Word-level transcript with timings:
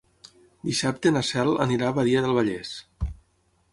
Dissabte 0.69 1.11
na 1.17 1.21
Cel 1.29 1.53
anirà 1.67 1.91
a 1.91 1.97
Badia 1.99 2.25
del 2.27 2.35
Vallès. 2.39 2.73